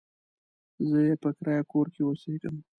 زه 0.87 0.97
يې 1.07 1.15
په 1.23 1.29
کرايه 1.37 1.63
کور 1.71 1.85
کې 1.93 2.01
اوسېږم. 2.05 2.55